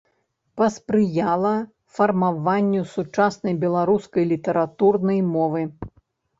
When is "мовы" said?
5.33-5.61